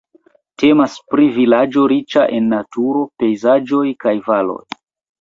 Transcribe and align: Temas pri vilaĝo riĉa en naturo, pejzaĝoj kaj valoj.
Temas 0.63 0.95
pri 1.15 1.27
vilaĝo 1.35 1.85
riĉa 1.93 2.25
en 2.39 2.49
naturo, 2.57 3.07
pejzaĝoj 3.23 3.87
kaj 4.07 4.19
valoj. 4.33 4.63